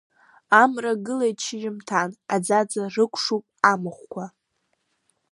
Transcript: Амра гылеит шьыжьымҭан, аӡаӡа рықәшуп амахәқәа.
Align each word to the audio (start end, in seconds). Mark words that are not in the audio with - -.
Амра 0.61 0.93
гылеит 1.05 1.37
шьыжьымҭан, 1.45 2.11
аӡаӡа 2.33 2.83
рықәшуп 2.93 3.43
амахәқәа. 3.71 4.25